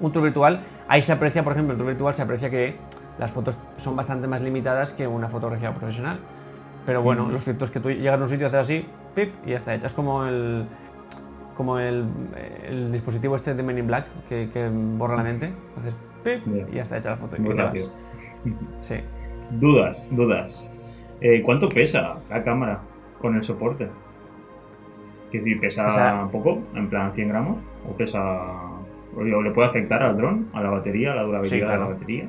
un 0.00 0.12
tour 0.12 0.22
virtual, 0.22 0.60
ahí 0.88 1.00
se 1.02 1.12
aprecia, 1.12 1.42
por 1.44 1.52
ejemplo, 1.54 1.72
el 1.72 1.78
tour 1.78 1.88
virtual 1.88 2.14
se 2.14 2.22
aprecia 2.22 2.50
que 2.50 2.76
las 3.18 3.30
fotos 3.30 3.58
son 3.76 3.96
bastante 3.96 4.26
más 4.26 4.40
limitadas 4.40 4.92
que 4.92 5.06
una 5.06 5.28
fotografía 5.28 5.72
profesional. 5.72 6.18
Pero 6.86 7.02
bueno, 7.02 7.24
Ujú. 7.24 7.32
lo 7.32 7.38
cierto 7.38 7.64
es 7.64 7.70
que 7.70 7.78
tú 7.80 7.90
llegas 7.90 8.18
a 8.18 8.22
un 8.22 8.28
sitio, 8.28 8.46
haces 8.46 8.60
así, 8.60 8.86
pip, 9.14 9.34
y 9.44 9.50
ya 9.50 9.56
está 9.58 9.74
hecha. 9.74 9.86
Es 9.86 9.92
como 9.94 10.24
el, 10.26 10.66
como 11.54 11.78
el, 11.78 12.06
el 12.64 12.92
dispositivo 12.92 13.36
este 13.36 13.54
de 13.54 13.62
Men 13.62 13.78
in 13.78 13.86
Black 13.86 14.06
que, 14.28 14.48
que 14.52 14.68
borra 14.68 15.16
la 15.16 15.22
mente. 15.24 15.52
Haces 15.76 15.96
pip, 16.24 16.40
y 16.70 16.74
ya 16.76 16.82
está 16.82 16.96
hecha 16.98 17.10
la 17.10 17.16
foto. 17.16 17.36
Muy 17.40 17.54
rápido. 17.54 17.90
Sí. 18.80 18.96
Dudas, 19.50 20.14
dudas. 20.14 20.72
Eh, 21.20 21.42
¿Cuánto 21.42 21.68
pesa 21.68 22.16
la 22.30 22.42
cámara 22.42 22.80
con 23.18 23.34
el 23.36 23.42
soporte? 23.42 23.88
Que 25.30 25.40
si 25.40 25.54
pesa, 25.56 25.84
Pesa- 25.84 26.28
poco, 26.30 26.60
en 26.74 26.88
plan 26.88 27.12
100 27.14 27.28
gramos, 27.28 27.60
o 27.88 27.92
pesa. 27.96 28.20
O 29.16 29.22
le 29.24 29.50
puede 29.50 29.66
afectar 29.68 30.02
al 30.02 30.16
dron, 30.16 30.48
a 30.52 30.60
la 30.62 30.70
batería, 30.70 31.12
a 31.12 31.16
la 31.16 31.22
durabilidad 31.22 31.66
Sí, 31.66 31.72
de 31.72 31.78
la 31.78 31.86
batería. 31.86 32.28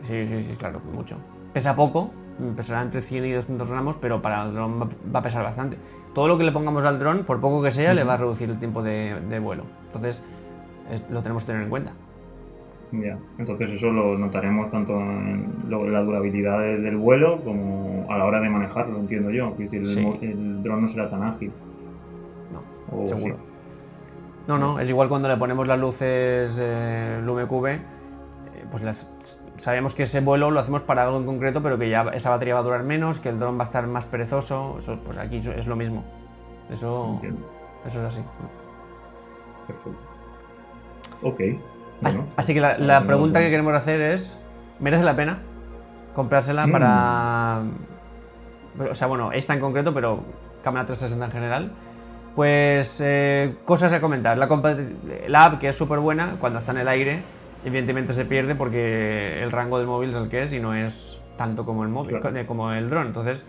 Sí, 0.00 0.26
sí, 0.26 0.42
sí, 0.42 0.56
claro, 0.56 0.80
mucho. 0.92 1.16
Pesa 1.52 1.74
poco, 1.74 2.12
pesará 2.56 2.82
entre 2.82 3.00
100 3.02 3.24
y 3.24 3.32
200 3.32 3.70
gramos, 3.70 3.96
pero 3.96 4.20
para 4.22 4.44
el 4.44 4.54
dron 4.54 4.80
va, 5.14 5.18
a 5.18 5.22
pesar 5.22 5.42
bastante. 5.44 5.76
Todo 6.14 6.28
lo 6.28 6.38
que 6.38 6.44
le 6.44 6.52
pongamos 6.52 6.84
al 6.84 6.98
dron, 6.98 7.24
por 7.24 7.40
poco 7.40 7.62
que 7.62 7.70
sea, 7.70 7.94
le 7.94 8.04
va 8.04 8.14
a 8.14 8.16
reducir 8.16 8.48
el 8.50 8.58
tiempo 8.58 8.82
de, 8.82 9.20
de 9.28 9.38
vuelo. 9.38 9.64
Entonces, 9.86 10.22
es- 10.90 11.02
lo 11.10 11.22
tenemos 11.22 11.42
que 11.44 11.48
tener 11.48 11.62
en 11.62 11.70
cuenta. 11.70 11.92
Ya. 12.92 13.18
Entonces 13.38 13.70
eso 13.72 13.90
lo 13.90 14.16
notaremos 14.16 14.70
tanto 14.70 14.92
en 15.00 15.64
lo- 15.68 15.88
la 15.88 16.00
durabilidad 16.02 16.60
de- 16.60 16.78
del 16.78 16.96
vuelo 16.96 17.42
como 17.42 18.06
a 18.08 18.16
la 18.18 18.24
hora 18.24 18.40
de 18.40 18.48
manejarlo, 18.50 18.98
entiendo 18.98 19.30
yo. 19.30 19.56
Que 19.56 19.66
si 19.66 19.78
el, 19.78 19.86
Sí. 19.86 20.00
mo- 20.00 20.18
el 20.20 20.62
dron 20.62 20.82
no 20.82 20.88
será 20.88 21.08
tan 21.10 21.22
ágil. 21.24 21.50
No, 22.52 22.62
O 23.02 23.08
seguro. 23.08 23.34
sí. 23.36 23.40
No, 24.46 24.58
no, 24.58 24.78
es 24.78 24.88
igual 24.90 25.08
cuando 25.08 25.26
le 25.28 25.36
ponemos 25.36 25.66
las 25.66 25.78
luces 25.80 26.60
eh, 26.62 27.20
LumeCube, 27.24 27.72
eh, 27.74 27.80
pues 28.70 28.82
las- 28.84 29.42
sabemos 29.56 29.94
que 29.94 30.04
ese 30.04 30.20
vuelo 30.20 30.50
lo 30.50 30.60
hacemos 30.60 30.82
para 30.82 31.02
algo 31.04 31.16
en 31.18 31.26
concreto, 31.26 31.62
pero 31.62 31.78
que 31.78 31.88
ya 31.88 32.02
esa 32.14 32.30
batería 32.30 32.54
va 32.54 32.60
a 32.60 32.64
durar 32.64 32.82
menos, 32.82 33.18
que 33.20 33.28
el 33.28 33.38
dron 33.38 33.56
va 33.58 33.62
a 33.62 33.64
estar 33.64 33.86
más 33.86 34.06
perezoso, 34.06 34.76
eso, 34.78 34.98
pues 35.04 35.16
aquí 35.18 35.38
es 35.38 35.66
lo 35.66 35.76
mismo. 35.76 36.04
Eso, 36.70 37.10
Entiendo. 37.14 37.48
eso 37.86 38.00
es 38.00 38.06
así. 38.14 38.22
Perfecto. 39.66 39.98
Ok. 41.22 41.40
Así, 42.02 42.18
Bueno, 42.18 42.32
así 42.36 42.54
que 42.54 42.60
la, 42.60 42.76
pues, 42.76 43.02
pregunta 43.06 43.40
que 43.40 43.50
queremos 43.50 43.74
hacer 43.74 44.00
es, 44.00 44.40
¿merece 44.80 45.04
la 45.04 45.16
pena 45.16 45.38
comprársela 46.14 46.66
Mm. 46.66 46.72
para... 46.72 47.62
O 48.90 48.94
sea, 48.94 49.06
bueno, 49.06 49.30
esta 49.32 49.54
en 49.54 49.60
concreto, 49.60 49.94
pero 49.94 50.20
cámara 50.62 50.84
360 50.86 51.26
en 51.26 51.32
general. 51.32 51.72
Pues 52.34 53.00
eh, 53.04 53.54
cosas 53.64 53.92
a 53.92 54.00
comentar. 54.00 54.36
La 54.36 55.44
app, 55.44 55.58
que 55.60 55.68
es 55.68 55.76
súper 55.76 56.00
buena, 56.00 56.36
cuando 56.40 56.58
está 56.58 56.72
en 56.72 56.78
el 56.78 56.88
aire, 56.88 57.22
evidentemente 57.64 58.12
se 58.12 58.24
pierde 58.24 58.54
porque 58.54 59.42
el 59.42 59.50
rango 59.52 59.78
del 59.78 59.86
móvil 59.86 60.10
es 60.10 60.16
el 60.16 60.28
que 60.28 60.42
es 60.42 60.52
y 60.52 60.60
no 60.60 60.74
es 60.74 61.20
tanto 61.36 61.64
como 61.64 61.82
el 61.82 61.88
móvil, 61.88 62.20
Claro. 62.20 62.36
eh, 62.36 62.46
como 62.46 62.72
el 62.72 62.88
dron. 62.88 63.06
Entonces, 63.06 63.44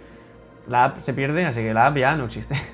la 0.67 0.86
app 0.86 0.98
se 0.98 1.13
pierde, 1.13 1.45
así 1.45 1.62
que 1.62 1.74
la 1.74 1.88
app 1.88 1.98
ya 1.98 2.15
no 2.15 2.25
existe. 2.25 2.55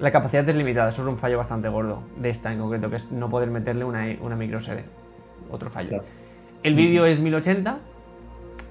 La 0.00 0.10
capacidad 0.10 0.48
es 0.48 0.54
limitada, 0.56 0.88
eso 0.88 1.02
es 1.02 1.08
un 1.08 1.18
fallo 1.18 1.36
bastante 1.36 1.68
gordo 1.68 2.02
de 2.16 2.30
esta 2.30 2.50
en 2.50 2.58
concreto, 2.58 2.88
que 2.88 2.96
es 2.96 3.12
no 3.12 3.28
poder 3.28 3.50
meterle 3.50 3.84
una, 3.84 4.06
una 4.22 4.34
micro 4.34 4.58
SD. 4.58 4.82
Otro 5.50 5.68
fallo. 5.68 5.90
Claro. 5.90 6.04
El 6.62 6.74
vídeo 6.74 7.04
es 7.04 7.20
1080, 7.20 7.76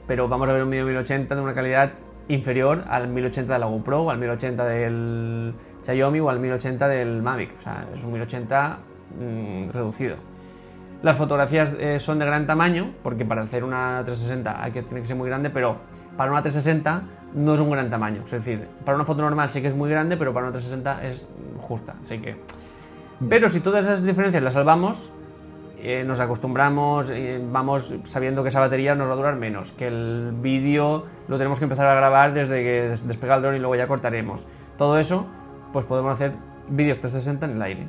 pero 0.08 0.28
vamos 0.28 0.50
a 0.50 0.54
ver 0.54 0.64
un 0.64 0.72
vídeo 0.72 0.88
1080 0.88 1.36
de 1.36 1.42
una 1.42 1.54
calidad 1.54 1.92
inferior 2.30 2.84
al 2.88 3.10
1080 3.10 3.54
de 3.54 3.60
la 3.60 3.68
GoPro, 3.68 4.02
o 4.06 4.10
al 4.10 4.18
1080 4.18 4.66
del 4.66 5.54
Xiaomi 5.84 6.20
o 6.20 6.32
al 6.32 6.40
1080 6.40 6.88
del 6.88 7.22
Mavic. 7.22 7.56
O 7.58 7.62
sea, 7.62 7.86
es 7.94 8.04
un 8.04 8.12
1080 8.12 8.80
mm, 9.20 9.70
reducido. 9.70 10.16
Las 11.02 11.16
fotografías 11.16 11.74
eh, 11.80 11.98
son 12.00 12.20
de 12.20 12.26
gran 12.26 12.46
tamaño, 12.46 12.94
porque 13.04 13.24
para 13.24 13.44
hacer 13.44 13.64
una 13.64 14.02
360 14.04 14.62
hay 14.64 14.72
que 14.72 14.82
tener 14.82 15.02
que 15.04 15.08
ser 15.08 15.16
muy 15.18 15.30
grande, 15.30 15.50
pero 15.50 15.78
para 16.18 16.32
una 16.32 16.42
360 16.42 17.04
no 17.36 17.54
es 17.54 17.60
un 17.62 17.70
gran 17.70 17.90
tamaño. 17.90 18.22
Es 18.26 18.32
decir, 18.32 18.68
para 18.84 18.96
una 18.96 19.06
foto 19.06 19.22
normal 19.22 19.50
sí 19.50 19.62
que 19.62 19.68
es 19.70 19.76
muy 19.76 19.90
grande, 19.90 20.18
pero 20.18 20.34
para 20.34 20.48
una 20.48 20.52
360 20.52 21.08
es 21.08 21.28
justa. 21.58 21.96
Así 22.02 22.20
que. 22.20 22.36
Pero 23.30 23.48
si 23.48 23.62
todas 23.62 23.86
esas 23.86 24.04
diferencias 24.04 24.44
las 24.44 24.54
salvamos, 24.54 25.12
eh, 25.82 26.04
nos 26.06 26.20
acostumbramos, 26.20 27.10
eh, 27.12 27.42
vamos 27.50 27.94
sabiendo 28.04 28.44
que 28.44 28.50
esa 28.50 28.60
batería 28.60 28.96
nos 28.96 29.08
va 29.08 29.14
a 29.14 29.16
durar 29.16 29.36
menos, 29.38 29.72
que 29.72 29.88
el 29.88 30.34
vídeo 30.42 31.06
lo 31.30 31.38
tenemos 31.38 31.60
que 31.60 31.66
empezar 31.66 31.88
a 31.88 31.96
grabar 31.96 32.34
desde 32.34 32.62
que 32.62 32.82
des- 32.90 33.08
despega 33.08 33.36
el 33.36 33.42
dron 33.42 33.56
y 33.56 33.60
luego 33.60 33.76
ya 33.76 33.88
cortaremos. 33.88 34.46
Todo 34.78 35.00
eso, 35.00 35.28
pues 35.72 35.86
podemos 35.86 36.12
hacer 36.14 36.34
vídeos 36.68 37.00
360 37.00 37.46
en 37.46 37.52
el 37.54 37.62
aire. 37.62 37.88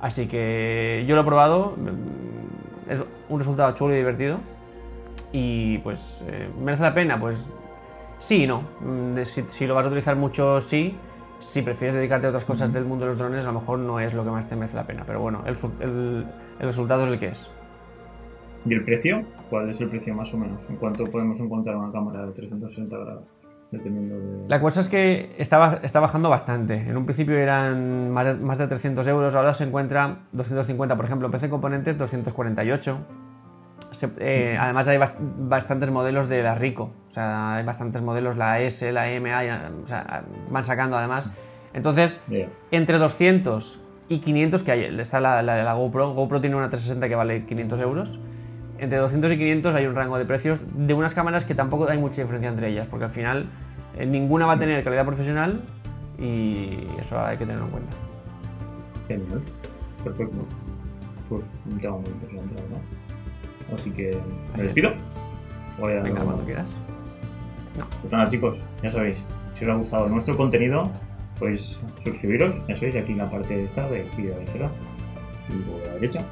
Así 0.00 0.26
que 0.28 1.04
yo 1.08 1.14
lo 1.14 1.22
he 1.22 1.24
probado, 1.24 1.76
mm, 1.78 2.33
es 2.88 3.04
un 3.28 3.38
resultado 3.38 3.72
chulo 3.74 3.94
y 3.94 3.98
divertido. 3.98 4.38
Y 5.32 5.78
pues, 5.78 6.24
eh, 6.28 6.48
¿merece 6.60 6.82
la 6.84 6.94
pena? 6.94 7.18
Pues 7.18 7.52
sí 8.18 8.44
y 8.44 8.46
no. 8.46 8.62
Mm, 8.80 9.14
de- 9.14 9.24
Si, 9.24 9.42
si 9.48 9.66
lo 9.66 9.74
vas 9.74 9.84
a 9.84 9.88
utilizar 9.88 10.16
mucho, 10.16 10.60
sí. 10.60 10.96
Si 11.40 11.62
prefieres 11.62 11.94
dedicarte 11.94 12.26
a 12.26 12.30
otras 12.30 12.44
cosas 12.44 12.72
del 12.72 12.84
mundo 12.84 13.04
de 13.04 13.10
los 13.10 13.18
drones, 13.18 13.44
a 13.44 13.52
lo 13.52 13.60
mejor 13.60 13.78
no 13.80 13.98
es 14.00 14.14
lo 14.14 14.24
que 14.24 14.30
más 14.30 14.48
te 14.48 14.54
merece 14.56 14.76
la 14.76 14.86
pena. 14.86 15.02
Pero 15.06 15.20
bueno, 15.20 15.42
el, 15.46 15.56
el- 15.80 16.26
el 16.60 16.66
resultado 16.66 17.02
es 17.02 17.08
el 17.08 17.18
que 17.18 17.28
es. 17.28 17.50
¿Y 18.64 18.72
el 18.72 18.84
precio? 18.84 19.22
¿Cuál 19.50 19.68
es 19.68 19.80
el 19.80 19.88
precio 19.90 20.14
más 20.14 20.32
o 20.32 20.38
menos? 20.38 20.60
¿En 20.70 20.76
cuánto 20.76 21.04
podemos 21.04 21.38
encontrar 21.40 21.76
una 21.76 21.92
cámara 21.92 22.24
de 22.24 22.32
360 22.32 22.96
grados? 22.96 23.24
Dependiendo 23.74 24.16
de... 24.18 24.48
La 24.48 24.60
cosa 24.60 24.80
es 24.80 24.88
que 24.88 25.34
está, 25.38 25.80
está 25.82 26.00
bajando 26.00 26.28
bastante. 26.30 26.74
En 26.76 26.96
un 26.96 27.04
principio 27.04 27.36
eran 27.36 28.10
más 28.10 28.26
de, 28.26 28.34
más 28.34 28.58
de 28.58 28.66
300 28.66 29.06
euros, 29.08 29.34
ahora 29.34 29.54
se 29.54 29.64
encuentra 29.64 30.18
250. 30.32 30.96
Por 30.96 31.04
ejemplo, 31.04 31.30
PC 31.30 31.48
Componentes 31.50 31.96
248. 31.98 32.98
Se- 33.90 34.10
eh, 34.18 34.56
además 34.58 34.88
hay 34.88 34.98
bast- 34.98 35.16
bastantes 35.20 35.90
modelos 35.90 36.28
de 36.28 36.42
la 36.42 36.54
Rico. 36.54 36.90
O 37.10 37.12
sea, 37.12 37.56
hay 37.56 37.64
bastantes 37.64 38.02
modelos, 38.02 38.36
la 38.36 38.60
S, 38.60 38.90
la 38.92 39.08
M, 39.10 39.32
hay, 39.32 39.48
o 39.50 39.86
sea, 39.86 40.24
van 40.50 40.64
sacando 40.64 40.96
además. 40.98 41.30
Entonces, 41.72 42.20
entre 42.70 42.98
200 42.98 43.80
y 44.08 44.18
500, 44.20 44.62
que 44.62 44.72
hay, 44.72 44.84
está 45.00 45.20
la, 45.20 45.42
la 45.42 45.54
de 45.56 45.64
la 45.64 45.74
GoPro. 45.74 46.12
GoPro 46.14 46.40
tiene 46.40 46.56
una 46.56 46.68
360 46.68 47.08
que 47.08 47.14
vale 47.14 47.44
500 47.46 47.80
euros. 47.80 48.20
Entre 48.78 48.98
200 48.98 49.32
y 49.32 49.38
500 49.38 49.74
hay 49.74 49.86
un 49.86 49.94
rango 49.94 50.18
de 50.18 50.24
precios 50.24 50.62
de 50.74 50.94
unas 50.94 51.14
cámaras 51.14 51.44
que 51.44 51.54
tampoco 51.54 51.88
hay 51.88 51.98
mucha 51.98 52.22
diferencia 52.22 52.50
entre 52.50 52.68
ellas, 52.68 52.86
porque 52.86 53.04
al 53.04 53.10
final 53.10 53.48
eh, 53.96 54.04
ninguna 54.06 54.46
va 54.46 54.54
a 54.54 54.58
tener 54.58 54.82
calidad 54.82 55.04
profesional 55.04 55.62
y 56.18 56.86
eso 56.98 57.20
hay 57.24 57.36
que 57.36 57.46
tenerlo 57.46 57.66
en 57.66 57.70
cuenta. 57.70 57.92
Genial. 59.08 59.42
Perfecto. 60.02 60.46
Pues 61.28 61.58
un 61.66 61.78
tema 61.78 61.96
muy 61.96 62.08
interesante, 62.08 62.54
verdad. 62.54 62.80
Así 63.72 63.90
que 63.90 64.10
me 64.50 64.54
es. 64.54 64.60
despido. 64.62 64.92
Voy 65.78 65.92
a 65.94 66.02
Venga, 66.02 66.22
cuando 66.22 66.44
quieras. 66.44 66.70
Pues 68.00 68.12
nada, 68.12 68.28
chicos, 68.28 68.64
ya 68.82 68.90
sabéis, 68.90 69.26
si 69.52 69.64
os 69.64 69.70
ha 69.70 69.74
gustado 69.74 70.08
nuestro 70.08 70.36
contenido, 70.36 70.88
pues 71.38 71.82
suscribiros, 72.02 72.64
ya 72.68 72.76
sabéis, 72.76 72.96
aquí 72.96 73.12
en 73.12 73.18
la 73.18 73.28
parte 73.28 73.64
esta 73.64 73.88
de 73.88 74.02
aquí 74.02 74.30
a 74.30 74.36
la 74.36 74.42
izquierda 74.44 74.70
y 75.48 75.82
a 75.82 75.86
la 75.86 75.94
derecha, 75.94 76.24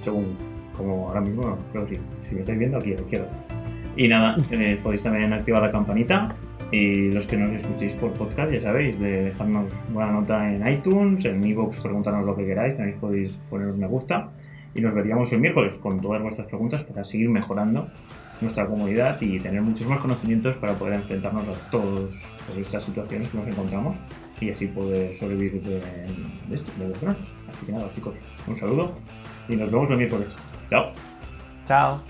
según 0.00 0.36
como 0.76 1.08
ahora 1.08 1.20
mismo, 1.20 1.58
creo 1.72 1.84
que 1.84 1.98
si 2.20 2.34
me 2.34 2.40
estáis 2.40 2.58
viendo 2.58 2.78
aquí 2.78 2.92
a 2.92 2.96
la 2.96 3.02
izquierda. 3.02 3.28
Y 3.96 4.08
nada, 4.08 4.36
eh, 4.50 4.78
podéis 4.82 5.02
también 5.02 5.32
activar 5.32 5.62
la 5.62 5.72
campanita 5.72 6.34
y 6.70 7.12
los 7.12 7.26
que 7.26 7.36
nos 7.36 7.52
escuchéis 7.52 7.94
por 7.94 8.12
podcast, 8.12 8.52
ya 8.52 8.60
sabéis, 8.60 8.98
de 8.98 9.24
dejarnos 9.24 9.72
buena 9.92 10.12
nota 10.12 10.52
en 10.52 10.66
iTunes, 10.66 11.24
en 11.24 11.44
iVoox, 11.44 11.80
preguntarnos 11.80 12.24
lo 12.24 12.36
que 12.36 12.44
queráis, 12.44 12.76
también 12.76 12.98
podéis 12.98 13.38
poner 13.48 13.68
un 13.68 13.78
me 13.78 13.86
gusta 13.86 14.30
y 14.74 14.80
nos 14.80 14.94
veríamos 14.94 15.32
el 15.32 15.40
miércoles 15.40 15.78
con 15.78 16.00
todas 16.00 16.20
vuestras 16.22 16.46
preguntas 16.48 16.82
para 16.84 17.02
seguir 17.04 17.30
mejorando 17.30 17.88
nuestra 18.40 18.66
comunidad 18.66 19.18
y 19.22 19.38
tener 19.40 19.62
muchos 19.62 19.86
más 19.86 20.00
conocimientos 20.00 20.56
para 20.56 20.74
poder 20.74 20.94
enfrentarnos 20.94 21.48
a 21.48 21.70
todas 21.70 22.12
estas 22.58 22.84
situaciones 22.84 23.28
que 23.30 23.38
nos 23.38 23.48
encontramos 23.48 23.96
y 24.40 24.50
así 24.50 24.66
poder 24.66 25.14
sobrevivir 25.14 25.62
de, 25.62 25.80
de 25.80 26.54
esto, 26.54 26.70
de 26.78 26.88
los 26.88 27.00
drones. 27.00 27.18
Así 27.48 27.64
que 27.64 27.72
nada, 27.72 27.90
chicos, 27.90 28.18
un 28.46 28.54
saludo 28.54 28.92
y 29.48 29.56
nos 29.56 29.70
vemos 29.70 29.88
el 29.90 29.96
miércoles. 29.96 30.36
Chao. 30.68 30.92
Chao. 31.66 32.00